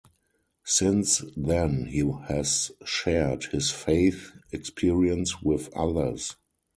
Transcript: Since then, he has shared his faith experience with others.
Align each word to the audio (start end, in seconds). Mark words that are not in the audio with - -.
Since 0.65 1.21
then, 1.37 1.85
he 1.85 1.99
has 2.25 2.71
shared 2.83 3.43
his 3.51 3.69
faith 3.69 4.31
experience 4.51 5.43
with 5.43 5.71
others. 5.75 6.37